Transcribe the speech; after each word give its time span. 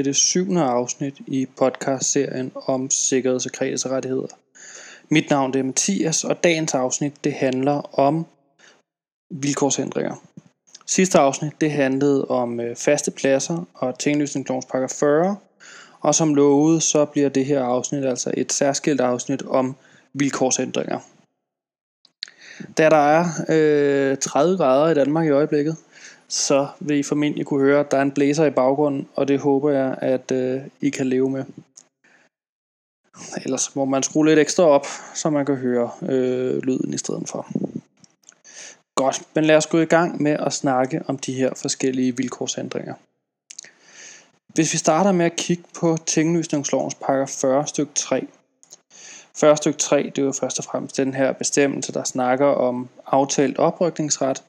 Det 0.00 0.06
er 0.06 0.12
det 0.12 0.16
syvende 0.16 0.62
afsnit 0.62 1.14
i 1.26 1.46
podcastserien 1.58 2.52
om 2.54 2.90
sikkerheds- 2.90 3.46
og 3.46 3.52
kredsrettigheder. 3.52 4.26
Mit 5.08 5.30
navn 5.30 5.58
er 5.58 5.62
Mathias, 5.62 6.24
og 6.24 6.44
dagens 6.44 6.74
afsnit 6.74 7.24
det 7.24 7.32
handler 7.32 7.98
om 7.98 8.26
vilkårsændringer. 9.30 10.14
Sidste 10.86 11.18
afsnit 11.18 11.52
det 11.60 11.72
handlede 11.72 12.24
om 12.24 12.60
øh, 12.60 12.76
faste 12.76 13.10
pladser 13.10 13.68
og 13.74 13.98
tinglysningslovens 13.98 14.66
paragraf 14.66 14.90
40, 14.90 15.36
og 16.00 16.14
som 16.14 16.34
lovet, 16.34 16.82
så 16.82 17.04
bliver 17.04 17.28
det 17.28 17.46
her 17.46 17.62
afsnit 17.62 18.04
altså 18.04 18.30
et 18.36 18.52
særskilt 18.52 19.00
afsnit 19.00 19.42
om 19.42 19.76
vilkårsændringer. 20.12 20.98
Da 22.78 22.90
der 22.90 22.96
er 22.96 23.24
øh, 23.48 24.18
30 24.18 24.56
grader 24.56 24.90
i 24.90 24.94
Danmark 24.94 25.26
i 25.26 25.30
øjeblikket, 25.30 25.76
så 26.30 26.68
vil 26.80 26.98
I 26.98 27.02
formentlig 27.02 27.46
kunne 27.46 27.64
høre, 27.64 27.80
at 27.80 27.90
der 27.90 27.96
er 27.96 28.02
en 28.02 28.12
blæser 28.12 28.44
i 28.44 28.50
baggrunden, 28.50 29.08
og 29.14 29.28
det 29.28 29.40
håber 29.40 29.70
jeg, 29.70 29.98
at 29.98 30.30
øh, 30.30 30.60
I 30.80 30.90
kan 30.90 31.06
leve 31.06 31.30
med. 31.30 31.44
Ellers 33.44 33.76
må 33.76 33.84
man 33.84 34.02
skrue 34.02 34.26
lidt 34.26 34.38
ekstra 34.38 34.64
op, 34.64 34.86
så 35.14 35.30
man 35.30 35.46
kan 35.46 35.56
høre 35.56 35.90
øh, 36.02 36.62
lyden 36.62 36.94
i 36.94 36.98
stedet 36.98 37.28
for. 37.28 37.46
Godt, 38.94 39.22
men 39.34 39.44
lad 39.44 39.56
os 39.56 39.66
gå 39.66 39.78
i 39.78 39.84
gang 39.84 40.22
med 40.22 40.32
at 40.32 40.52
snakke 40.52 41.02
om 41.06 41.18
de 41.18 41.32
her 41.32 41.50
forskellige 41.56 42.16
vilkårsændringer. 42.16 42.94
Hvis 44.54 44.72
vi 44.72 44.78
starter 44.78 45.12
med 45.12 45.26
at 45.26 45.36
kigge 45.36 45.64
på 45.80 45.96
tinglysningslovens 46.06 46.94
paragraf 46.94 47.28
40 47.28 47.66
stykke 47.66 47.92
3. 47.94 48.26
40 49.36 49.56
stykke 49.56 49.78
3, 49.78 50.02
det 50.02 50.18
er 50.18 50.22
jo 50.22 50.32
først 50.32 50.58
og 50.58 50.64
fremmest 50.64 50.96
den 50.96 51.14
her 51.14 51.32
bestemmelse, 51.32 51.92
der 51.92 52.04
snakker 52.04 52.46
om 52.46 52.88
aftalt 53.06 53.58
oprykningsret, 53.58 54.42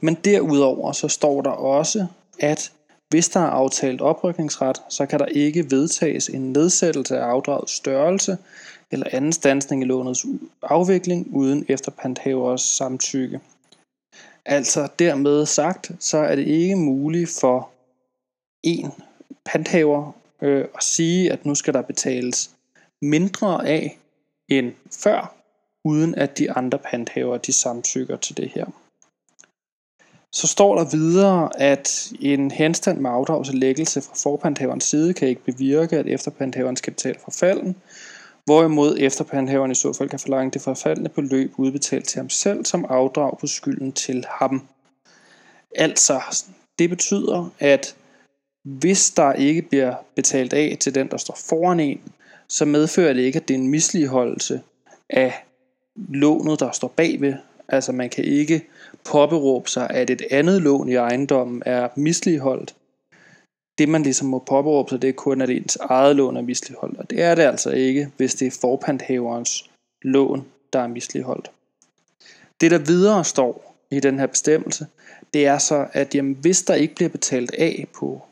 men 0.00 0.14
derudover 0.14 0.92
så 0.92 1.08
står 1.08 1.40
der 1.40 1.50
også, 1.50 2.06
at 2.40 2.72
hvis 3.08 3.28
der 3.28 3.40
er 3.40 3.50
aftalt 3.50 4.00
oprykningsret, 4.00 4.82
så 4.88 5.06
kan 5.06 5.18
der 5.18 5.26
ikke 5.26 5.70
vedtages 5.70 6.28
en 6.28 6.52
nedsættelse 6.52 7.18
af 7.18 7.24
afdragets 7.24 7.72
størrelse 7.72 8.38
eller 8.90 9.06
anden 9.12 9.32
stansning 9.32 9.82
i 9.82 9.86
lånets 9.86 10.26
afvikling 10.62 11.28
uden 11.32 11.64
efter 11.68 11.90
panthavers 11.90 12.62
samtykke. 12.62 13.40
Altså 14.44 14.88
dermed 14.98 15.46
sagt, 15.46 15.90
så 16.00 16.18
er 16.18 16.36
det 16.36 16.46
ikke 16.46 16.76
muligt 16.76 17.30
for 17.40 17.70
en 18.62 18.90
panthaver 19.44 20.12
øh, 20.42 20.64
at 20.74 20.82
sige, 20.82 21.32
at 21.32 21.46
nu 21.46 21.54
skal 21.54 21.74
der 21.74 21.82
betales 21.82 22.50
mindre 23.02 23.68
af 23.68 23.98
end 24.48 24.72
før, 24.92 25.34
uden 25.84 26.14
at 26.14 26.38
de 26.38 26.52
andre 26.52 26.78
panthaver 26.78 27.38
de 27.38 27.52
samtykker 27.52 28.16
til 28.16 28.36
det 28.36 28.48
her. 28.54 28.66
Så 30.34 30.46
står 30.46 30.76
der 30.76 30.84
videre, 30.84 31.60
at 31.60 32.12
en 32.20 32.50
henstand 32.50 32.98
med 32.98 33.10
afdragslæggelse 33.10 34.00
fra 34.00 34.14
forpandhaverens 34.22 34.84
side 34.84 35.14
kan 35.14 35.28
ikke 35.28 35.44
bevirke, 35.44 35.98
at 35.98 36.06
efterpandhaverens 36.06 36.80
kapital 36.80 37.14
betale 37.14 37.24
forfalden, 37.24 37.76
hvorimod 38.44 38.96
efterpandhaveren 39.00 39.70
i 39.70 39.74
så 39.74 39.92
fald 39.92 40.08
kan 40.08 40.18
forlange 40.18 40.50
det 40.50 40.62
forfaldende 40.62 41.10
beløb 41.10 41.52
udbetalt 41.56 42.08
til 42.08 42.18
ham 42.18 42.30
selv 42.30 42.64
som 42.64 42.86
afdrag 42.88 43.38
på 43.38 43.46
skylden 43.46 43.92
til 43.92 44.24
ham. 44.28 44.66
Altså, 45.76 46.44
det 46.78 46.90
betyder, 46.90 47.50
at 47.58 47.94
hvis 48.64 49.10
der 49.10 49.32
ikke 49.32 49.62
bliver 49.62 49.94
betalt 50.16 50.52
af 50.52 50.76
til 50.80 50.94
den, 50.94 51.08
der 51.08 51.16
står 51.16 51.38
foran 51.48 51.80
en, 51.80 52.00
så 52.48 52.64
medfører 52.64 53.12
det 53.12 53.22
ikke, 53.22 53.36
at 53.36 53.48
det 53.48 53.54
er 53.54 53.58
en 53.58 53.68
misligeholdelse 53.68 54.60
af 55.10 55.44
lånet, 55.96 56.60
der 56.60 56.70
står 56.70 56.88
bagved. 56.88 57.34
Altså 57.68 57.92
man 57.92 58.10
kan 58.10 58.24
ikke 58.24 58.62
påberåbe 59.04 59.70
sig, 59.70 59.90
at 59.90 60.10
et 60.10 60.22
andet 60.30 60.62
lån 60.62 60.88
i 60.88 60.94
ejendommen 60.94 61.62
er 61.66 61.88
misligeholdt. 61.96 62.74
Det 63.78 63.88
man 63.88 64.02
ligesom 64.02 64.28
må 64.28 64.38
påberåbe 64.38 64.90
sig, 64.90 65.02
det 65.02 65.08
er 65.08 65.12
kun, 65.12 65.40
at 65.40 65.50
ens 65.50 65.76
eget 65.76 66.16
lån 66.16 66.36
er 66.36 66.42
misligeholdt. 66.42 66.98
Og 66.98 67.10
det 67.10 67.22
er 67.22 67.34
det 67.34 67.42
altså 67.42 67.70
ikke, 67.70 68.10
hvis 68.16 68.34
det 68.34 68.46
er 68.46 68.58
forpanthaverens 68.60 69.70
lån, 70.02 70.44
der 70.72 70.78
er 70.78 70.86
misligeholdt. 70.86 71.50
Det 72.60 72.70
der 72.70 72.78
videre 72.78 73.24
står 73.24 73.76
i 73.90 74.00
den 74.00 74.18
her 74.18 74.26
bestemmelse, 74.26 74.86
det 75.34 75.46
er 75.46 75.58
så, 75.58 75.86
at 75.92 76.14
jamen, 76.14 76.34
hvis 76.34 76.62
der 76.62 76.74
ikke 76.74 76.94
bliver 76.94 77.08
betalt 77.08 77.54
af 77.54 77.86
på 77.94 78.22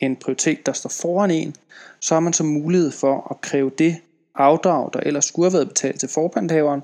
en 0.00 0.16
prioritet, 0.16 0.66
der 0.66 0.72
står 0.72 0.90
foran 0.90 1.30
en, 1.30 1.54
så 2.00 2.14
har 2.14 2.20
man 2.20 2.32
så 2.32 2.44
mulighed 2.44 2.90
for 2.90 3.26
at 3.30 3.40
kræve 3.40 3.70
det 3.78 3.96
afdrag, 4.34 4.90
der 4.92 5.00
ellers 5.00 5.24
skulle 5.24 5.50
have 5.50 5.56
været 5.56 5.68
betalt 5.68 6.00
til 6.00 6.08
forpanthaveren, 6.08 6.82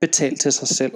betalt 0.00 0.40
til 0.40 0.52
sig 0.52 0.68
selv. 0.68 0.92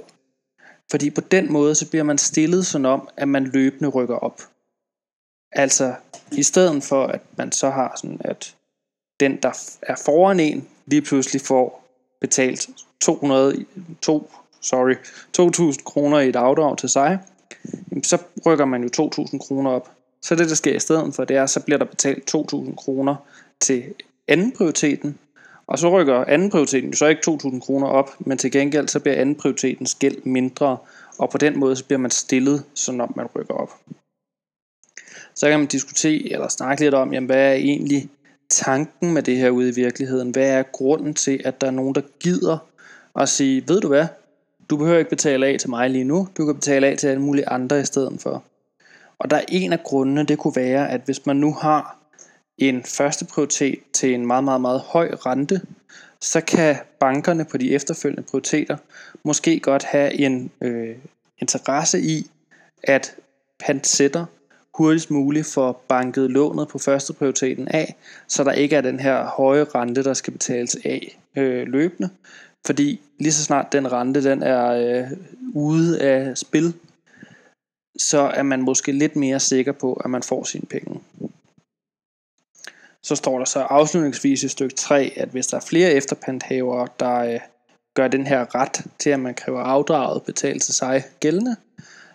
Fordi 0.91 1.09
på 1.09 1.21
den 1.21 1.51
måde, 1.51 1.75
så 1.75 1.89
bliver 1.89 2.03
man 2.03 2.17
stillet 2.17 2.65
sådan 2.65 2.85
om, 2.85 3.09
at 3.17 3.27
man 3.27 3.43
løbende 3.43 3.89
rykker 3.89 4.15
op. 4.15 4.41
Altså, 5.51 5.93
i 6.31 6.43
stedet 6.43 6.83
for, 6.83 7.05
at 7.05 7.21
man 7.37 7.51
så 7.51 7.69
har 7.69 7.93
sådan, 8.01 8.21
at 8.25 8.55
den, 9.19 9.37
der 9.43 9.75
er 9.81 9.95
foran 10.05 10.39
en, 10.39 10.67
lige 10.85 11.01
pludselig 11.01 11.41
får 11.41 11.85
betalt 12.21 12.69
200, 13.01 13.65
2, 14.01 14.31
sorry, 14.61 14.95
2.000 15.73 15.83
kroner 15.83 16.19
i 16.19 16.29
et 16.29 16.35
afdrag 16.35 16.77
til 16.77 16.89
sig, 16.89 17.19
så 18.03 18.17
rykker 18.45 18.65
man 18.65 18.83
jo 18.83 19.09
2.000 19.09 19.37
kroner 19.37 19.71
op. 19.71 19.91
Så 20.21 20.35
det, 20.35 20.49
der 20.49 20.55
sker 20.55 20.75
i 20.75 20.79
stedet 20.79 21.15
for, 21.15 21.25
det 21.25 21.35
er, 21.35 21.45
så 21.45 21.59
bliver 21.59 21.77
der 21.77 21.85
betalt 21.85 22.35
2.000 22.35 22.75
kroner 22.75 23.15
til 23.59 23.93
anden 24.27 24.51
prioriteten, 24.51 25.19
og 25.67 25.79
så 25.79 25.89
rykker 25.89 26.25
anden 26.25 26.49
prioriteten 26.49 26.89
jo 26.89 26.95
så 26.95 27.07
ikke 27.07 27.21
2.000 27.27 27.59
kroner 27.59 27.87
op, 27.87 28.09
men 28.19 28.37
til 28.37 28.51
gengæld 28.51 28.87
så 28.87 28.99
bliver 28.99 29.15
anden 29.15 29.35
prioritetens 29.35 29.95
gæld 29.95 30.23
mindre, 30.23 30.77
og 31.17 31.29
på 31.29 31.37
den 31.37 31.59
måde 31.59 31.75
så 31.75 31.85
bliver 31.85 31.99
man 31.99 32.11
stillet, 32.11 32.63
så 32.73 32.91
når 32.91 33.13
man 33.15 33.27
rykker 33.35 33.53
op. 33.53 33.73
Så 35.35 35.49
kan 35.49 35.59
man 35.59 35.67
diskutere 35.67 36.33
eller 36.33 36.47
snakke 36.47 36.83
lidt 36.83 36.93
om, 36.93 37.13
jamen, 37.13 37.25
hvad 37.25 37.49
er 37.49 37.53
egentlig 37.53 38.09
tanken 38.49 39.13
med 39.13 39.23
det 39.23 39.37
her 39.37 39.49
ude 39.49 39.69
i 39.69 39.75
virkeligheden? 39.75 40.31
Hvad 40.31 40.49
er 40.49 40.63
grunden 40.63 41.13
til, 41.13 41.41
at 41.45 41.61
der 41.61 41.67
er 41.67 41.71
nogen, 41.71 41.95
der 41.95 42.01
gider 42.19 42.57
at 43.15 43.29
sige, 43.29 43.63
ved 43.67 43.81
du 43.81 43.87
hvad, 43.87 44.07
du 44.69 44.77
behøver 44.77 44.99
ikke 44.99 45.09
betale 45.09 45.47
af 45.47 45.59
til 45.59 45.69
mig 45.69 45.89
lige 45.89 46.03
nu, 46.03 46.27
du 46.37 46.45
kan 46.45 46.55
betale 46.55 46.87
af 46.87 46.97
til 46.97 47.07
alle 47.07 47.21
mulige 47.21 47.49
andre 47.49 47.79
i 47.79 47.85
stedet 47.85 48.21
for. 48.21 48.43
Og 49.19 49.29
der 49.29 49.37
er 49.37 49.45
en 49.47 49.73
af 49.73 49.83
grundene, 49.83 50.23
det 50.23 50.37
kunne 50.37 50.55
være, 50.55 50.89
at 50.89 51.01
hvis 51.05 51.25
man 51.25 51.35
nu 51.35 51.53
har 51.53 51.97
en 52.57 52.83
første 52.83 53.25
prioritet 53.25 53.79
til 53.93 54.13
en 54.13 54.25
meget, 54.25 54.43
meget, 54.43 54.61
meget 54.61 54.81
høj 54.81 55.11
rente, 55.25 55.61
så 56.21 56.41
kan 56.41 56.75
bankerne 56.99 57.45
på 57.45 57.57
de 57.57 57.75
efterfølgende 57.75 58.23
prioriteter 58.23 58.77
måske 59.23 59.59
godt 59.59 59.83
have 59.83 60.13
en 60.13 60.51
øh, 60.61 60.95
interesse 61.39 62.01
i, 62.01 62.31
at 62.83 63.15
pantsætter 63.59 64.25
hurtigst 64.75 65.11
muligt 65.11 65.47
får 65.47 65.83
banket 65.87 66.31
lånet 66.31 66.67
på 66.67 66.77
første 66.77 67.13
prioriteten 67.13 67.67
af, 67.67 67.95
så 68.27 68.43
der 68.43 68.51
ikke 68.51 68.75
er 68.75 68.81
den 68.81 68.99
her 68.99 69.25
høje 69.25 69.63
rente, 69.63 70.03
der 70.03 70.13
skal 70.13 70.33
betales 70.33 70.77
af 70.85 71.17
øh, 71.35 71.67
løbende. 71.67 72.09
Fordi 72.65 73.01
lige 73.19 73.33
så 73.33 73.43
snart 73.43 73.71
den 73.71 73.91
rente 73.91 74.23
den 74.23 74.43
er 74.43 74.67
øh, 74.67 75.11
ude 75.53 76.01
af 76.01 76.37
spil, 76.37 76.73
så 77.97 78.19
er 78.19 78.43
man 78.43 78.61
måske 78.61 78.91
lidt 78.91 79.15
mere 79.15 79.39
sikker 79.39 79.71
på, 79.71 79.93
at 79.93 80.09
man 80.09 80.23
får 80.23 80.43
sine 80.43 80.65
penge. 80.69 80.99
Så 83.05 83.15
står 83.15 83.37
der 83.37 83.45
så 83.45 83.59
afslutningsvis 83.59 84.43
i 84.43 84.47
stykke 84.47 84.75
3, 84.75 85.13
at 85.15 85.29
hvis 85.29 85.47
der 85.47 85.57
er 85.57 85.61
flere 85.61 85.91
efterpanthavere, 85.91 86.87
der 86.99 87.15
øh, 87.15 87.39
gør 87.93 88.07
den 88.07 88.27
her 88.27 88.55
ret 88.55 88.81
til, 88.99 89.09
at 89.09 89.19
man 89.19 89.33
kræver 89.33 89.59
afdraget 89.59 90.23
betalt 90.23 90.63
til 90.63 90.73
sig 90.73 91.03
gældende, 91.19 91.55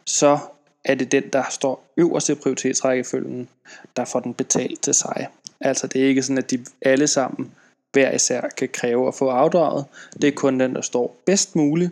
så 0.06 0.38
er 0.84 0.94
det 0.94 1.12
den, 1.12 1.22
der 1.32 1.42
står 1.50 1.84
øverst 1.96 2.28
i 2.28 2.34
prioritetsrækkefølgen, 2.34 3.48
der 3.96 4.04
får 4.04 4.20
den 4.20 4.34
betalt 4.34 4.82
til 4.82 4.94
sig. 4.94 5.28
Altså 5.60 5.86
det 5.86 6.02
er 6.02 6.06
ikke 6.06 6.22
sådan, 6.22 6.38
at 6.38 6.50
de 6.50 6.64
alle 6.82 7.06
sammen 7.06 7.52
hver 7.92 8.12
især 8.12 8.40
kan 8.56 8.68
kræve 8.72 9.08
at 9.08 9.14
få 9.14 9.28
afdraget. 9.28 9.84
Det 10.22 10.28
er 10.28 10.32
kun 10.32 10.60
den, 10.60 10.74
der 10.74 10.82
står 10.82 11.16
bedst 11.26 11.56
muligt, 11.56 11.90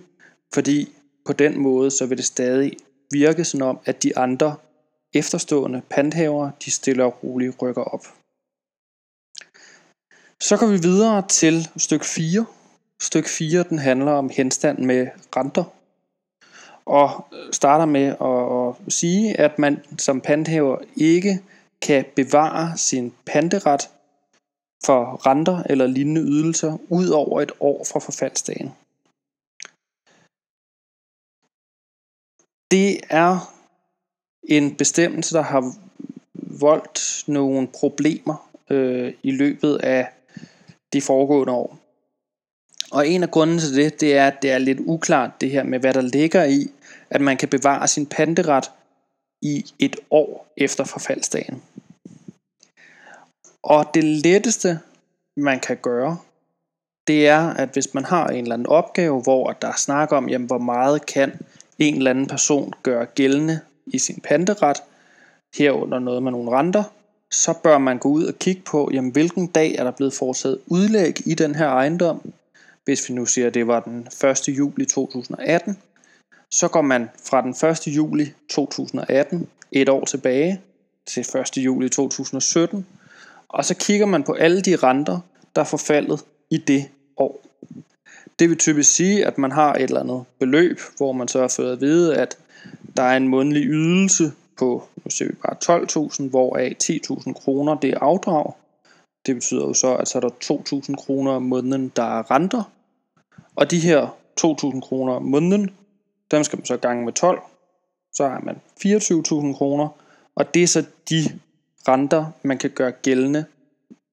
fordi 0.55 0.93
på 1.27 1.33
den 1.33 1.59
måde, 1.59 1.91
så 1.91 2.07
vil 2.07 2.19
det 2.19 2.27
stadig 2.27 2.73
virke 3.11 3.45
som 3.45 3.63
om, 3.63 3.79
at 3.85 4.03
de 4.03 4.19
andre 4.19 4.57
efterstående 5.15 5.83
panthavere, 5.91 6.53
de 6.65 6.71
stiller 6.71 7.05
roligt 7.05 7.63
rykker 7.63 7.83
op. 7.83 8.18
Så 10.41 10.57
går 10.57 10.67
vi 10.67 10.79
videre 10.83 11.29
til 11.29 11.69
stykke 11.77 12.07
4. 12.07 12.47
Stykke 13.01 13.29
4 13.29 13.63
den 13.63 13.79
handler 13.79 14.13
om 14.13 14.31
henstand 14.31 14.79
med 14.79 15.07
renter. 15.37 15.65
Og 16.85 17.27
starter 17.53 17.85
med 17.85 18.07
at 18.21 18.93
sige, 18.93 19.41
at 19.41 19.59
man 19.59 19.85
som 19.99 20.21
panthaver 20.21 20.79
ikke 20.97 21.43
kan 21.83 22.05
bevare 22.17 22.79
sin 22.79 23.15
panteret 23.27 23.91
for 24.85 25.27
renter 25.27 25.63
eller 25.63 25.87
lignende 25.87 26.21
ydelser 26.21 26.79
ud 26.89 27.09
over 27.09 27.41
et 27.41 27.53
år 27.61 27.85
fra 27.85 28.01
forfaldsdagen. 28.01 28.71
Det 32.71 33.01
er 33.11 33.55
en 34.43 34.77
bestemmelse, 34.77 35.35
der 35.35 35.43
har 35.43 35.75
voldt 36.61 37.29
nogle 37.29 37.69
problemer 37.81 38.51
øh, 38.71 39.15
i 39.23 39.31
løbet 39.31 39.77
af 39.77 40.09
de 40.93 41.01
foregående 41.01 41.53
år. 41.53 41.79
Og 42.91 43.09
en 43.09 43.23
af 43.23 43.31
grundene 43.31 43.61
til 43.61 43.77
det, 43.77 44.01
det 44.01 44.17
er, 44.17 44.27
at 44.27 44.43
det 44.43 44.51
er 44.51 44.59
lidt 44.59 44.81
uklart 44.81 45.41
det 45.41 45.51
her 45.51 45.63
med, 45.63 45.79
hvad 45.79 45.95
der 45.95 46.01
ligger 46.01 46.45
i, 46.45 46.71
at 47.11 47.21
man 47.21 47.37
kan 47.37 47.49
bevare 47.49 47.89
sin 47.89 48.07
panteret 48.07 48.71
i 49.43 49.65
et 49.79 49.97
år 50.11 50.53
efter 50.57 50.85
forfaldsdagen. 50.85 51.63
Og 53.63 53.91
det 53.95 54.05
letteste, 54.05 54.81
man 55.37 55.61
kan 55.61 55.77
gøre, 55.77 56.19
det 57.07 57.29
er, 57.29 57.41
at 57.41 57.69
hvis 57.69 57.95
man 57.95 58.05
har 58.05 58.29
en 58.29 58.43
eller 58.43 58.55
anden 58.55 58.67
opgave, 58.67 59.23
hvor 59.23 59.53
der 59.53 59.69
er 59.69 59.77
snak 59.77 60.13
om, 60.13 60.29
jamen, 60.29 60.47
hvor 60.47 60.59
meget 60.59 61.07
kan 61.07 61.33
en 61.79 61.97
eller 61.97 62.11
anden 62.11 62.27
person 62.27 62.73
gøre 62.83 63.07
gældende 63.07 63.61
i 63.87 63.99
sin 63.99 64.21
panteret, 64.21 64.83
herunder 65.57 65.99
noget 65.99 66.23
med 66.23 66.33
nogle 66.33 66.51
renter, 66.51 66.85
så 67.31 67.53
bør 67.53 67.79
man 67.79 67.99
gå 67.99 68.09
ud 68.09 68.25
og 68.25 68.39
kigge 68.39 68.63
på, 68.63 68.91
jamen, 68.93 69.11
hvilken 69.11 69.47
dag 69.47 69.75
er 69.75 69.85
der 69.85 69.91
blevet 69.91 70.13
foretaget 70.13 70.59
udlæg 70.67 71.27
i 71.27 71.35
den 71.35 71.55
her 71.55 71.69
ejendom. 71.69 72.33
Hvis 72.85 73.09
vi 73.09 73.15
nu 73.15 73.27
siger, 73.27 73.47
at 73.47 73.55
det 73.55 73.67
var 73.67 73.81
den 73.81 74.09
1. 74.31 74.49
juli 74.49 74.87
2018, 74.87 75.79
så 76.51 76.69
går 76.69 76.83
man 76.83 77.09
fra 77.25 77.43
den 77.43 77.71
1. 77.71 77.87
juli 77.87 78.33
2018 78.51 79.49
et 79.73 79.89
år 79.89 80.05
tilbage 80.05 80.61
til 81.07 81.21
1. 81.21 81.57
juli 81.57 81.89
2017, 81.89 82.87
og 83.49 83.65
så 83.65 83.75
kigger 83.75 84.07
man 84.07 84.23
på 84.23 84.33
alle 84.33 84.61
de 84.61 84.77
renter, 84.77 85.21
der 85.57 85.61
er 85.61 85.67
forfaldet 85.67 86.25
i 86.51 86.57
det 86.57 86.89
år. 87.17 87.43
Det 88.39 88.49
vil 88.49 88.59
typisk 88.59 88.95
sige, 88.95 89.27
at 89.27 89.39
man 89.39 89.53
har 89.53 89.75
et 89.75 89.83
eller 89.83 90.01
andet 90.01 90.25
beløb, 90.39 90.81
hvor 90.97 91.13
man 91.13 91.29
så 91.29 91.41
har 91.41 91.49
fået 91.49 91.73
at 91.73 91.81
vide, 91.81 92.17
at 92.17 92.39
der 92.97 93.03
er 93.03 93.17
en 93.17 93.29
månedlig 93.29 93.65
ydelse 93.65 94.33
på, 94.59 94.89
nu 95.05 95.11
ser 95.11 95.27
vi 95.27 95.33
bare 95.33 96.07
12.000, 96.25 96.29
hvoraf 96.31 96.77
10.000 96.83 97.33
kroner 97.33 97.75
det 97.75 97.91
er 97.91 97.99
afdrag. 97.99 98.53
Det 99.27 99.35
betyder 99.35 99.67
jo 99.67 99.75
så, 99.75 99.97
at 99.97 100.09
så 100.09 100.19
er 100.19 100.21
der 100.21 100.89
2.000 100.89 100.95
kroner 100.95 101.33
om 101.33 101.43
måneden, 101.43 101.93
der 101.97 102.03
er 102.03 102.31
renter. 102.31 102.63
Og 103.57 103.71
de 103.71 103.79
her 103.79 104.07
2.000 104.41 104.81
kroner 104.81 105.13
om 105.13 105.23
måneden, 105.23 105.71
dem 106.31 106.45
skal 106.45 106.57
man 106.59 106.67
så 106.67 106.77
gange 106.77 107.05
med 107.05 107.13
12. 107.13 107.41
Så 108.13 108.29
har 108.29 108.41
man 108.41 108.57
24.000 109.53 109.57
kroner, 109.57 109.89
og 110.35 110.55
det 110.55 110.63
er 110.63 110.67
så 110.67 110.85
de 111.11 111.41
renter, 111.89 112.27
man 112.43 112.59
kan 112.59 112.71
gøre 112.71 112.93
gældende 112.93 113.45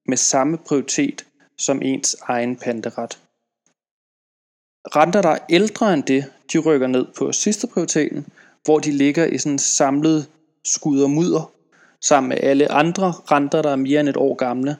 med 0.06 0.16
samme 0.16 0.58
prioritet 0.58 1.26
som 1.58 1.82
ens 1.82 2.16
egen 2.22 2.56
panteret. 2.56 3.18
Renter, 4.86 5.22
der 5.22 5.28
er 5.28 5.38
ældre 5.50 5.94
end 5.94 6.02
det, 6.02 6.24
de 6.52 6.58
rykker 6.58 6.86
ned 6.86 7.06
på 7.18 7.32
sidste 7.32 7.66
prioriteten, 7.66 8.26
hvor 8.64 8.78
de 8.78 8.90
ligger 8.90 9.26
i 9.26 9.38
sådan 9.38 9.52
en 9.52 9.58
samlet 9.58 10.28
skud 10.66 11.02
og 11.02 11.10
mudder, 11.10 11.52
sammen 12.00 12.28
med 12.28 12.38
alle 12.42 12.72
andre 12.72 13.12
renter, 13.12 13.62
der 13.62 13.70
er 13.70 13.76
mere 13.76 14.00
end 14.00 14.08
et 14.08 14.16
år 14.16 14.34
gamle, 14.34 14.76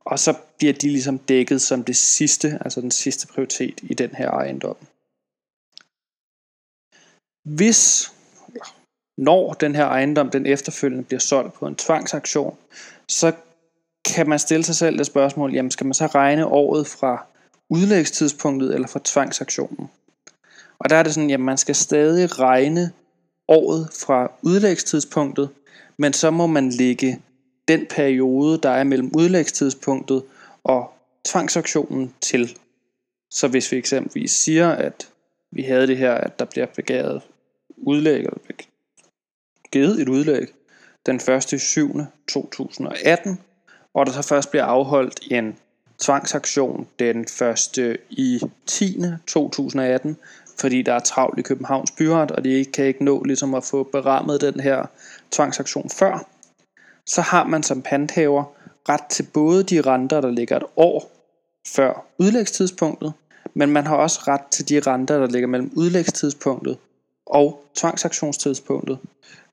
og 0.00 0.18
så 0.18 0.34
bliver 0.58 0.72
de 0.72 0.88
ligesom 0.88 1.18
dækket 1.18 1.62
som 1.62 1.84
det 1.84 1.96
sidste, 1.96 2.58
altså 2.60 2.80
den 2.80 2.90
sidste 2.90 3.26
prioritet 3.26 3.80
i 3.82 3.94
den 3.94 4.10
her 4.10 4.30
ejendom. 4.30 4.76
Hvis, 7.44 8.12
når 9.18 9.52
den 9.52 9.74
her 9.74 9.86
ejendom 9.86 10.30
den 10.30 10.46
efterfølgende 10.46 11.04
bliver 11.04 11.20
solgt 11.20 11.54
på 11.54 11.66
en 11.66 11.76
tvangsaktion, 11.76 12.56
så 13.08 13.32
kan 14.04 14.28
man 14.28 14.38
stille 14.38 14.64
sig 14.64 14.76
selv 14.76 14.98
det 14.98 15.06
spørgsmål, 15.06 15.54
jamen 15.54 15.70
skal 15.70 15.86
man 15.86 15.94
så 15.94 16.06
regne 16.06 16.46
året 16.46 16.86
fra 16.86 17.26
udlægstidspunktet 17.70 18.74
eller 18.74 18.88
fra 18.88 19.00
tvangsaktionen? 19.04 19.90
Og 20.78 20.90
der 20.90 20.96
er 20.96 21.02
det 21.02 21.14
sådan, 21.14 21.30
at 21.30 21.40
man 21.40 21.58
skal 21.58 21.74
stadig 21.74 22.38
regne 22.38 22.92
året 23.48 23.88
fra 23.92 24.32
udlægstidspunktet, 24.42 25.48
men 25.96 26.12
så 26.12 26.30
må 26.30 26.46
man 26.46 26.70
lægge 26.70 27.20
den 27.68 27.86
periode, 27.90 28.58
der 28.62 28.70
er 28.70 28.84
mellem 28.84 29.10
udlægstidspunktet 29.16 30.22
og 30.64 30.92
tvangsaktionen 31.24 32.14
til. 32.20 32.58
Så 33.30 33.48
hvis 33.48 33.72
vi 33.72 33.76
eksempelvis 33.76 34.32
siger, 34.32 34.68
at 34.68 35.08
vi 35.50 35.62
havde 35.62 35.86
det 35.86 35.96
her, 35.96 36.14
at 36.14 36.38
der 36.38 36.44
bliver 36.44 36.66
begæret 36.66 37.22
udlæg, 37.76 38.18
eller 38.18 38.38
givet 39.72 40.00
et 40.00 40.08
udlæg 40.08 40.46
den 41.06 41.16
1. 41.16 41.60
7. 41.60 42.00
2018, 42.28 43.40
og 43.94 44.06
der 44.06 44.12
så 44.12 44.22
først 44.22 44.50
bliver 44.50 44.64
afholdt 44.64 45.20
en 45.30 45.56
tvangsaktion 45.98 46.88
den 46.98 47.20
1. 47.20 47.98
i 48.10 48.40
10. 48.66 49.00
2018, 49.26 50.16
fordi 50.60 50.82
der 50.82 50.92
er 50.92 50.98
travlt 50.98 51.38
i 51.38 51.42
Københavns 51.42 51.90
Byret, 51.90 52.30
og 52.30 52.44
de 52.44 52.64
kan 52.64 52.84
ikke 52.84 53.04
nå 53.04 53.22
ligesom 53.22 53.54
at 53.54 53.64
få 53.64 53.82
berammet 53.82 54.40
den 54.40 54.60
her 54.60 54.86
tvangsaktion 55.30 55.90
før, 55.90 56.26
så 57.06 57.20
har 57.20 57.44
man 57.44 57.62
som 57.62 57.82
panthaver 57.82 58.44
ret 58.88 59.06
til 59.10 59.26
både 59.34 59.62
de 59.62 59.80
renter, 59.80 60.20
der 60.20 60.30
ligger 60.30 60.56
et 60.56 60.62
år 60.76 61.10
før 61.66 62.06
udlægstidspunktet, 62.18 63.12
men 63.54 63.70
man 63.70 63.86
har 63.86 63.96
også 63.96 64.20
ret 64.28 64.46
til 64.50 64.68
de 64.68 64.80
renter, 64.80 65.18
der 65.18 65.26
ligger 65.26 65.48
mellem 65.48 65.72
udlægstidspunktet 65.76 66.78
og 67.26 67.64
tvangsaktionstidspunktet, 67.74 68.98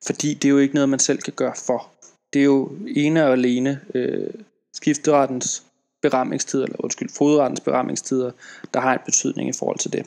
fordi 0.05 0.33
det 0.33 0.45
er 0.45 0.49
jo 0.49 0.57
ikke 0.57 0.73
noget, 0.73 0.89
man 0.89 0.99
selv 0.99 1.21
kan 1.21 1.33
gøre 1.33 1.53
for. 1.65 1.89
Det 2.33 2.39
er 2.39 2.45
jo 2.45 2.71
ene 2.87 3.25
og 3.25 3.31
alene 3.31 3.81
øh, 3.95 4.29
skifterettens 4.73 5.63
beramningstider, 6.01 6.63
eller 6.63 6.83
undskyld, 6.83 7.09
fodrettens 7.17 7.59
beramningstider, 7.59 8.31
der 8.73 8.79
har 8.79 8.93
en 8.93 8.99
betydning 9.05 9.49
i 9.49 9.53
forhold 9.59 9.79
til 9.79 9.93
det. 9.93 10.05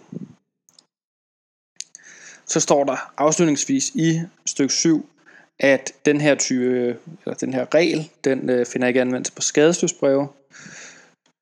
Så 2.48 2.60
står 2.60 2.84
der 2.84 3.12
afslutningsvis 3.18 3.90
i 3.94 4.20
stykke 4.46 4.74
7, 4.74 5.08
at 5.58 5.92
den 6.04 6.20
her 6.20 6.34
type, 6.34 6.96
eller 7.24 7.34
den 7.40 7.54
her 7.54 7.66
regel, 7.74 8.10
den 8.24 8.50
øh, 8.50 8.66
finder 8.66 8.88
ikke 8.88 9.00
anvendelse 9.00 9.32
på 9.32 9.42
skadesløsbreve. 9.42 10.28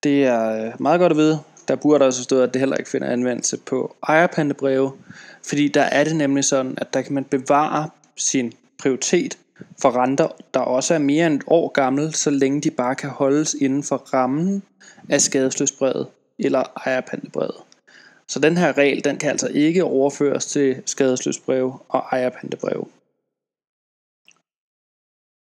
Det 0.03 0.25
er 0.25 0.67
øh, 0.67 0.73
meget 0.81 1.01
godt 1.01 1.13
at 1.13 1.17
vide. 1.19 1.41
Der 1.69 1.77
burde 1.77 2.05
også 2.05 2.23
stå, 2.23 2.41
at 2.41 2.55
det 2.55 2.61
heller 2.61 2.77
ikke 2.77 2.91
finder 2.91 3.09
anvendelse 3.09 3.57
på 3.57 3.97
ejerpantebreve, 4.09 4.93
fordi 5.43 5.69
der 5.69 5.83
er 5.83 6.05
det 6.05 6.17
nemlig 6.17 6.45
sådan, 6.45 6.75
at 6.77 6.95
der 6.95 7.03
kan 7.03 7.15
man 7.15 7.25
bevare 7.25 7.91
sin 8.17 8.53
prioritet 8.79 9.39
for 9.83 9.97
renter, 9.97 10.29
der 10.55 10.61
også 10.61 10.95
er 10.95 10.99
mere 10.99 11.27
end 11.27 11.35
et 11.35 11.43
år 11.47 11.69
gammel, 11.69 12.15
så 12.15 12.31
længe 12.31 12.61
de 12.61 12.71
bare 12.71 12.95
kan 12.95 13.11
holdes 13.11 13.55
inden 13.55 13.83
for 13.83 13.97
rammen 13.97 14.63
af 15.09 15.21
skadesløsbrevet 15.21 16.07
eller 16.39 16.63
ejerpantebrevet. 16.87 17.57
Så 18.31 18.39
den 18.41 18.57
her 18.57 18.79
regel, 18.79 19.05
den 19.05 19.19
kan 19.19 19.31
altså 19.31 19.49
ikke 19.49 19.85
overføres 19.85 20.47
til 20.47 20.83
skadesløsbrev 20.87 21.85
og 21.89 22.01
ejerpantebrev. 22.13 22.89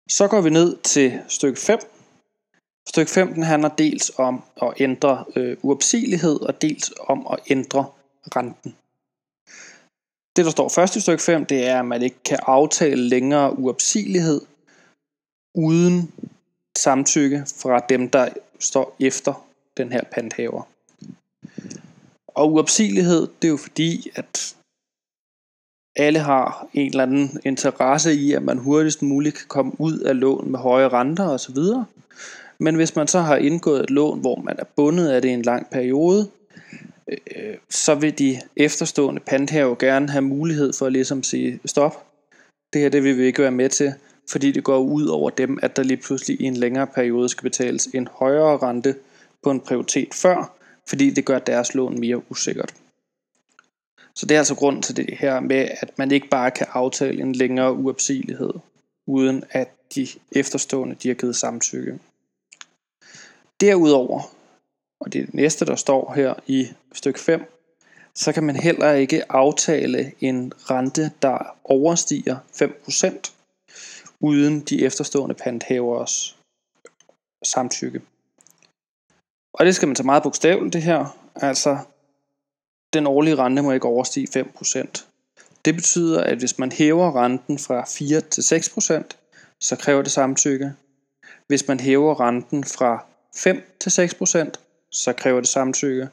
Så 0.10 0.28
går 0.30 0.42
vi 0.42 0.50
ned 0.50 0.78
til 0.78 1.22
stykke 1.28 1.60
5. 1.60 1.80
Stykke 2.90 3.12
5 3.12 3.34
den 3.34 3.44
handler 3.44 3.70
dels 3.70 4.12
om 4.18 4.44
at 4.62 4.74
ændre 4.80 5.26
øh, 5.36 5.58
uopsigelighed 5.62 6.42
og 6.42 6.62
dels 6.62 6.94
om 7.00 7.28
at 7.28 7.40
ændre 7.50 7.86
renten. 8.36 8.76
Det, 10.36 10.46
der 10.46 10.52
står 10.52 10.70
først 10.70 10.96
i 10.96 11.02
stykke 11.02 11.24
5, 11.24 11.46
det 11.46 11.68
er, 11.68 11.80
at 11.80 11.86
man 11.86 12.02
ikke 12.02 12.24
kan 12.26 12.40
aftale 12.42 13.02
længere 13.10 13.60
uopsigelighed 13.60 14.42
uden 15.56 16.14
samtykke 16.78 17.46
fra 17.62 17.80
dem, 17.90 18.10
der 18.10 18.30
står 18.60 18.96
efter 19.00 19.48
den 19.78 19.92
her 19.92 20.04
panthaver. 20.04 20.71
Og 22.34 22.54
uopsigelighed, 22.54 23.28
det 23.42 23.48
er 23.48 23.52
jo 23.52 23.58
fordi, 23.58 24.12
at 24.16 24.56
alle 25.96 26.20
har 26.20 26.68
en 26.74 26.90
eller 26.90 27.04
anden 27.04 27.40
interesse 27.46 28.14
i, 28.14 28.34
at 28.34 28.44
man 28.44 28.58
hurtigst 28.58 29.02
muligt 29.02 29.36
kan 29.36 29.48
komme 29.48 29.72
ud 29.78 30.00
af 30.00 30.20
lån 30.20 30.52
med 30.52 30.60
høje 30.60 30.88
renter 30.88 31.30
osv. 31.30 31.58
Men 32.60 32.76
hvis 32.76 32.96
man 32.96 33.08
så 33.08 33.20
har 33.20 33.36
indgået 33.36 33.84
et 33.84 33.90
lån, 33.90 34.20
hvor 34.20 34.36
man 34.36 34.56
er 34.60 34.64
bundet 34.76 35.10
af 35.10 35.22
det 35.22 35.30
i 35.30 35.34
en 35.34 35.42
lang 35.42 35.70
periode, 35.70 36.30
øh, 37.08 37.56
så 37.70 37.96
vil 37.96 38.20
de 38.20 38.42
efterstående 38.56 39.22
panthaver 39.28 39.76
gerne 39.76 40.10
have 40.10 40.22
mulighed 40.22 40.74
for 40.74 40.90
ligesom 40.90 41.18
at 41.18 41.22
ligesom 41.22 41.24
sige, 41.24 41.60
stop, 41.66 42.06
det 42.74 42.82
her 42.82 42.90
det 42.90 43.04
vil 43.04 43.18
vi 43.18 43.24
ikke 43.24 43.42
være 43.42 43.52
med 43.52 43.70
til, 43.70 43.94
fordi 44.32 44.52
det 44.52 44.64
går 44.64 44.80
ud 44.80 45.06
over 45.06 45.30
dem, 45.30 45.60
at 45.62 45.76
der 45.76 45.84
lige 45.84 45.98
pludselig 45.98 46.42
i 46.42 46.44
en 46.44 46.58
længere 46.58 46.88
periode 46.88 47.30
skal 47.30 47.44
betales 47.44 47.86
en 47.86 48.08
højere 48.12 48.58
rente 48.58 48.96
på 49.44 49.52
en 49.52 49.60
prioritet 49.60 50.14
før, 50.14 50.61
fordi 50.92 51.10
det 51.10 51.26
gør 51.26 51.40
deres 51.40 51.76
lån 51.76 52.00
mere 52.00 52.32
usikkert. 52.32 52.74
Så 54.16 54.26
det 54.26 54.36
er 54.36 54.40
altså 54.40 54.56
grund 54.56 54.84
til 54.84 54.96
det 54.96 55.18
her 55.18 55.40
med, 55.40 55.70
at 55.82 55.98
man 55.98 56.12
ikke 56.12 56.28
bare 56.28 56.52
kan 56.52 56.68
aftale 56.70 57.22
en 57.22 57.36
længere 57.36 57.74
uopsigelighed, 57.74 58.54
uden 59.08 59.44
at 59.50 59.70
de 59.96 60.08
efterstående 60.32 60.96
de 60.96 61.08
har 61.08 61.16
givet 61.16 61.36
samtykke. 61.36 62.00
Derudover, 63.62 64.36
og 65.00 65.14
det 65.14 65.22
er 65.22 65.26
det 65.26 65.34
næste, 65.34 65.66
der 65.66 65.76
står 65.76 66.14
her 66.14 66.34
i 66.48 66.68
stykke 66.94 67.20
5, 67.20 67.44
så 68.16 68.32
kan 68.32 68.44
man 68.44 68.56
heller 68.56 68.92
ikke 68.92 69.32
aftale 69.32 70.12
en 70.20 70.54
rente, 70.56 71.12
der 71.22 71.58
overstiger 71.64 72.38
5%, 72.64 73.32
uden 74.20 74.60
de 74.60 74.86
efterstående 74.86 75.36
panthavers 75.36 76.38
samtykke. 77.44 78.02
Og 79.54 79.66
det 79.66 79.76
skal 79.76 79.88
man 79.88 79.96
tage 79.96 80.06
meget 80.06 80.24
bogstaveligt 80.24 80.74
det 80.74 80.82
her. 80.82 81.18
Altså, 81.36 81.78
den 82.94 83.08
årlige 83.08 83.36
rente 83.36 83.62
må 83.62 83.72
ikke 83.72 83.88
overstige 83.88 84.28
5%. 84.40 85.06
Det 85.66 85.76
betyder, 85.76 86.24
at 86.24 86.38
hvis 86.38 86.60
man 86.60 86.72
hæver 86.72 87.24
renten 87.24 87.60
fra 87.60 87.86
4 87.88 88.22
til 88.22 88.42
6%, 88.42 89.04
så 89.60 89.76
kræver 89.76 90.02
det 90.02 90.12
samtykke. 90.12 90.74
Hvis 91.48 91.68
man 91.68 91.80
hæver 91.80 92.20
renten 92.20 92.64
fra 92.64 93.06
5 93.36 93.64
til 93.80 93.90
6%, 93.90 94.52
så 94.92 95.14
kræver 95.14 95.40
det 95.40 95.50
samtykke. 95.50 96.10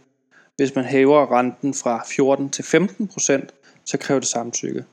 Hvis 0.57 0.75
man 0.75 0.85
hæver 0.85 1.39
renten 1.39 1.75
fra 1.75 2.05
14 2.07 2.51
til 2.51 2.63
15%, 2.63 3.49
så 3.85 3.99
kræver 3.99 4.21
det 4.21 4.29
samtykke. 4.29 4.85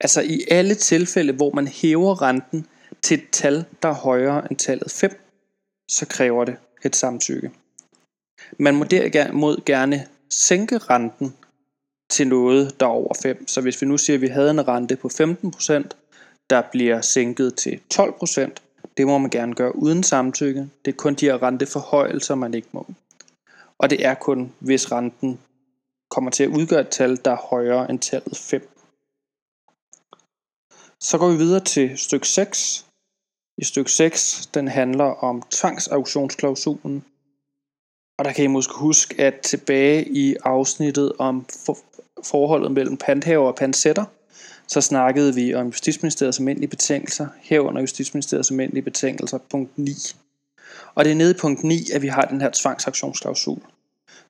Altså 0.00 0.20
i 0.20 0.44
alle 0.50 0.74
tilfælde, 0.74 1.32
hvor 1.32 1.50
man 1.50 1.68
hæver 1.68 2.22
renten 2.22 2.66
til 3.02 3.18
et 3.18 3.30
tal, 3.32 3.64
der 3.82 3.88
er 3.88 3.94
højere 3.94 4.50
end 4.50 4.58
tallet 4.58 4.90
5, 4.90 5.20
så 5.88 6.06
kræver 6.06 6.44
det 6.44 6.56
et 6.84 6.96
samtykke. 6.96 7.50
Man 8.58 8.76
må 8.76 8.84
derimod 8.84 9.64
gerne 9.66 10.06
sænke 10.30 10.78
renten 10.78 11.34
til 12.10 12.28
noget, 12.28 12.80
der 12.80 12.86
er 12.86 12.90
over 12.90 13.14
5. 13.22 13.48
Så 13.48 13.60
hvis 13.60 13.82
vi 13.82 13.86
nu 13.86 13.98
siger, 13.98 14.16
at 14.16 14.20
vi 14.20 14.26
havde 14.26 14.50
en 14.50 14.68
rente 14.68 14.96
på 14.96 15.08
15%, 15.08 15.88
der 16.50 16.62
bliver 16.72 17.00
sænket 17.00 17.54
til 17.54 17.80
12%, 17.94 18.50
det 18.96 19.06
må 19.06 19.18
man 19.18 19.30
gerne 19.30 19.54
gøre 19.54 19.76
uden 19.76 20.02
samtykke. 20.02 20.70
Det 20.84 20.92
er 20.92 20.96
kun 20.96 21.14
de 21.14 21.26
her 21.26 21.42
renteforhøjelser, 21.42 22.34
man 22.34 22.54
ikke 22.54 22.68
må. 22.72 22.86
Og 23.78 23.90
det 23.90 24.06
er 24.06 24.14
kun, 24.14 24.52
hvis 24.58 24.92
renten 24.92 25.40
kommer 26.10 26.30
til 26.30 26.44
at 26.44 26.50
udgøre 26.50 26.80
et 26.80 26.88
tal, 26.88 27.16
der 27.24 27.30
er 27.30 27.48
højere 27.50 27.90
end 27.90 27.98
tallet 27.98 28.36
5. 28.36 28.68
Så 31.00 31.18
går 31.18 31.30
vi 31.30 31.36
videre 31.36 31.64
til 31.64 31.98
stykke 31.98 32.28
6. 32.28 32.86
I 33.58 33.64
stykke 33.64 33.90
6, 33.90 34.46
den 34.54 34.68
handler 34.68 35.04
om 35.04 35.42
tvangsauktionsklausulen. 35.50 37.04
Og 38.20 38.24
der 38.24 38.32
kan 38.32 38.44
I 38.44 38.46
måske 38.46 38.74
huske, 38.74 39.22
at 39.22 39.40
tilbage 39.40 40.08
i 40.08 40.36
afsnittet 40.44 41.12
om 41.18 41.46
for, 41.66 41.78
forholdet 42.24 42.72
mellem 42.72 42.96
panthaver 42.96 43.46
og 43.46 43.54
pantsætter, 43.54 44.04
så 44.66 44.80
snakkede 44.80 45.34
vi 45.34 45.54
om 45.54 45.66
Justitsministeriets 45.66 46.38
almindelige 46.38 46.70
betingelser, 46.70 47.26
herunder 47.40 47.80
Justitsministeriets 47.80 48.50
almindelige 48.50 48.82
betingelser, 48.82 49.38
punkt 49.50 49.78
9. 49.78 49.92
Og 50.94 51.04
det 51.04 51.10
er 51.10 51.14
nede 51.14 51.30
i 51.30 51.38
punkt 51.40 51.62
9, 51.64 51.86
at 51.94 52.02
vi 52.02 52.08
har 52.08 52.22
den 52.22 52.40
her 52.40 52.50
tvangsaktionsklausul. 52.52 53.60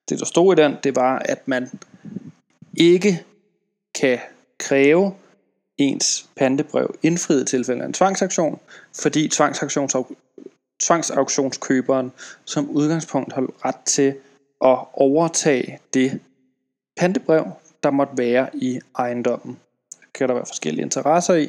Det 0.09 0.18
der 0.18 0.25
stod 0.25 0.59
i 0.59 0.62
den, 0.62 0.76
det 0.85 0.97
var, 0.97 1.18
at 1.18 1.49
man 1.49 1.70
ikke 2.76 3.25
kan 3.94 4.18
kræve 4.59 5.14
ens 5.78 6.26
pantebrev 6.37 6.94
indfriet 7.02 7.42
i 7.42 7.44
tilfælde 7.44 7.82
af 7.82 7.87
en 7.87 7.92
tvangsaktion, 7.92 8.61
fordi 9.00 9.28
tvangsauktionskøberen 10.81 12.13
som 12.45 12.71
udgangspunkt 12.71 13.33
har 13.33 13.47
ret 13.65 13.81
til 13.85 14.15
at 14.65 14.79
overtage 14.93 15.79
det 15.95 16.21
pantebrev, 16.97 17.51
der 17.83 17.91
måtte 17.91 18.19
være 18.19 18.49
i 18.55 18.81
ejendommen. 18.99 19.59
Det 20.01 20.13
kan 20.15 20.29
der 20.29 20.35
være 20.35 20.47
forskellige 20.47 20.83
interesser 20.83 21.35
i, 21.35 21.49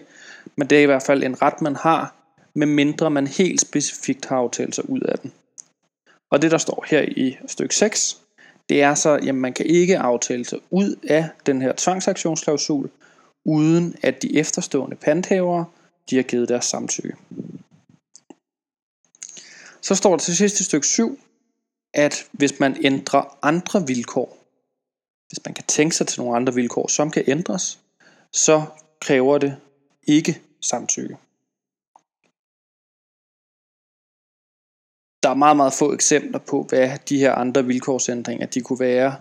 men 0.55 0.67
det 0.67 0.77
er 0.77 0.81
i 0.81 0.85
hvert 0.85 1.03
fald 1.03 1.23
en 1.23 1.41
ret, 1.41 1.61
man 1.61 1.75
har, 1.75 2.15
medmindre 2.53 3.09
man 3.09 3.27
helt 3.27 3.61
specifikt 3.61 4.25
har 4.25 4.37
aftalt 4.37 4.75
sig 4.75 4.89
ud 4.89 4.99
af 4.99 5.19
den. 5.19 5.33
Og 6.29 6.41
det, 6.41 6.51
der 6.51 6.57
står 6.57 6.85
her 6.87 7.01
i 7.01 7.37
stykke 7.47 7.75
6, 7.75 8.17
det 8.69 8.81
er 8.81 8.95
så, 8.95 9.09
at 9.27 9.35
man 9.35 9.53
kan 9.53 9.65
ikke 9.65 9.99
aftale 9.99 10.45
sig 10.45 10.59
ud 10.69 10.95
af 11.09 11.29
den 11.45 11.61
her 11.61 11.73
tvangsaktionsklausul, 11.77 12.89
uden 13.45 13.95
at 14.03 14.21
de 14.21 14.37
efterstående 14.37 14.95
panthavere 14.95 15.65
de 16.09 16.15
har 16.15 16.23
givet 16.23 16.49
deres 16.49 16.65
samtykke. 16.65 17.15
Så 19.81 19.95
står 19.95 20.09
der 20.11 20.17
til 20.17 20.37
sidst 20.37 20.59
i 20.59 20.63
stykke 20.63 20.87
7, 20.87 21.19
at 21.93 22.27
hvis 22.31 22.59
man 22.59 22.77
ændrer 22.85 23.37
andre 23.41 23.87
vilkår, 23.87 24.37
hvis 25.29 25.39
man 25.45 25.53
kan 25.53 25.63
tænke 25.67 25.95
sig 25.95 26.07
til 26.07 26.21
nogle 26.21 26.35
andre 26.35 26.53
vilkår, 26.53 26.87
som 26.87 27.11
kan 27.11 27.23
ændres, 27.27 27.79
så 28.31 28.63
kræver 28.99 29.37
det 29.37 29.57
ikke 30.07 30.41
samtykke. 30.61 31.17
Der 35.23 35.29
er 35.29 35.33
meget, 35.33 35.57
meget 35.57 35.73
få 35.73 35.93
eksempler 35.93 36.39
på, 36.39 36.63
hvad 36.69 36.89
de 37.09 37.17
her 37.17 37.31
andre 37.33 37.65
vilkårsændringer 37.65 38.45
de 38.45 38.61
kunne 38.61 38.79
være. 38.79 39.15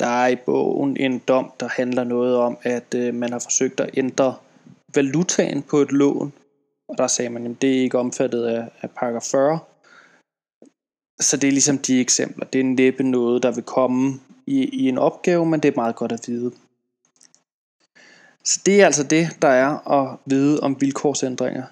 Der 0.00 0.06
er 0.06 0.28
i 0.28 0.36
bogen 0.36 0.96
en 0.96 1.18
dom, 1.18 1.52
der 1.60 1.68
handler 1.68 2.04
noget 2.04 2.36
om, 2.36 2.58
at 2.62 2.94
øh, 2.94 3.14
man 3.14 3.32
har 3.32 3.38
forsøgt 3.38 3.80
at 3.80 3.90
ændre 3.94 4.36
valutaen 4.94 5.62
på 5.62 5.78
et 5.78 5.92
lån, 5.92 6.32
og 6.88 6.98
der 6.98 7.06
sagde 7.06 7.30
man, 7.30 7.46
at 7.46 7.62
det 7.62 7.76
er 7.76 7.82
ikke 7.82 7.98
omfattet 7.98 8.44
af, 8.44 8.68
af 8.82 8.90
paragraf 8.90 9.22
40. 9.22 9.58
Så 11.22 11.36
det 11.36 11.48
er 11.48 11.52
ligesom 11.52 11.78
de 11.78 12.00
eksempler. 12.00 12.46
Det 12.46 12.60
er 12.60 12.64
næppe 12.64 13.02
noget, 13.02 13.42
der 13.42 13.50
vil 13.50 13.62
komme 13.62 14.20
i, 14.46 14.64
i 14.64 14.88
en 14.88 14.98
opgave, 14.98 15.46
men 15.46 15.60
det 15.60 15.68
er 15.68 15.76
meget 15.76 15.96
godt 15.96 16.12
at 16.12 16.24
vide. 16.26 16.52
Så 18.44 18.60
det 18.66 18.80
er 18.80 18.86
altså 18.86 19.02
det, 19.02 19.36
der 19.42 19.48
er 19.48 19.88
at 19.88 20.18
vide 20.26 20.60
om 20.60 20.80
vilkårsændringer. 20.80 21.64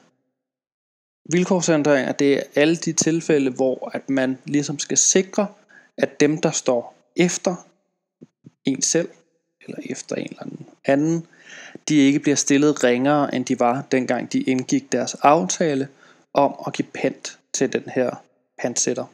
Vilkårsændringer, 1.33 2.12
det 2.12 2.35
er 2.37 2.42
alle 2.54 2.76
de 2.76 2.92
tilfælde, 2.92 3.50
hvor 3.50 3.90
at 3.95 4.11
man 4.11 4.38
ligesom 4.45 4.78
skal 4.78 4.99
sikre, 4.99 5.47
at 5.97 6.21
dem, 6.21 6.38
der 6.40 6.50
står 6.50 6.95
efter 7.16 7.57
en 8.64 8.83
selv, 8.83 9.09
eller 9.66 9.78
efter 9.85 10.16
en 10.16 10.26
eller 10.30 10.42
anden 10.85 11.26
de 11.88 11.97
ikke 11.97 12.19
bliver 12.19 12.37
stillet 12.37 12.85
ringere, 12.85 13.35
end 13.35 13.45
de 13.45 13.61
var, 13.61 13.85
dengang 13.92 14.33
de 14.33 14.40
indgik 14.40 14.92
deres 14.92 15.14
aftale 15.14 15.88
om 16.35 16.54
at 16.66 16.73
give 16.73 16.88
pant 16.95 17.38
til 17.52 17.73
den 17.73 17.83
her 17.95 18.11
pantsætter. 18.62 19.04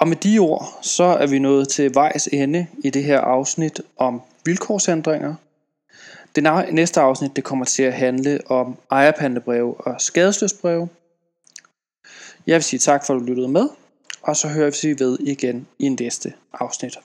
Og 0.00 0.08
med 0.08 0.16
de 0.16 0.38
ord, 0.38 0.78
så 0.82 1.04
er 1.04 1.26
vi 1.26 1.38
nået 1.38 1.68
til 1.68 1.94
vejs 1.94 2.28
ende 2.32 2.66
i 2.84 2.90
det 2.90 3.04
her 3.04 3.20
afsnit 3.20 3.80
om 3.96 4.22
vilkårsændringer. 4.44 5.34
Det 6.34 6.72
næste 6.72 7.00
afsnit 7.00 7.36
det 7.36 7.44
kommer 7.44 7.64
til 7.64 7.82
at 7.82 7.92
handle 7.92 8.40
om 8.46 8.76
ejerpantebreve 8.90 9.80
og 9.80 10.00
skadesløsbreve. 10.00 10.88
Jeg 12.46 12.54
vil 12.54 12.62
sige 12.62 12.80
tak 12.80 13.06
for 13.06 13.14
at 13.14 13.20
du 13.20 13.24
lyttede 13.24 13.48
med, 13.48 13.68
og 14.22 14.36
så 14.36 14.48
hører 14.48 14.78
vi 14.82 15.04
ved 15.04 15.18
igen 15.20 15.66
i 15.78 15.88
næste 15.88 16.32
afsnit. 16.52 16.98